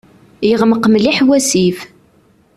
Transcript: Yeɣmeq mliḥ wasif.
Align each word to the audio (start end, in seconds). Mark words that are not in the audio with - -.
Yeɣmeq 0.49 0.83
mliḥ 0.89 1.17
wasif. 1.27 1.79